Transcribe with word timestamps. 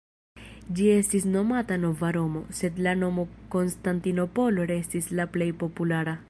Ĝi 0.77 0.85
estis 0.93 1.27
nomata 1.33 1.77
"Nova 1.83 2.09
Romo", 2.17 2.41
sed 2.61 2.81
la 2.87 2.95
nomo 3.03 3.27
Konstantinopolo 3.57 4.67
restis 4.73 5.13
la 5.21 5.29
plej 5.37 5.53
populara. 5.67 6.19